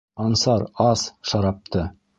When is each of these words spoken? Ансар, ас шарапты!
Ансар, 0.23 0.61
ас 0.89 1.05
шарапты! 1.33 1.89